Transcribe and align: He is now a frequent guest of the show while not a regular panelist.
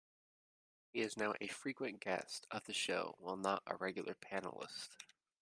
He 0.91 1.01
is 1.01 1.15
now 1.15 1.35
a 1.39 1.45
frequent 1.45 1.99
guest 1.99 2.47
of 2.49 2.63
the 2.63 2.73
show 2.73 3.13
while 3.19 3.37
not 3.37 3.61
a 3.67 3.75
regular 3.75 4.15
panelist. 4.15 4.87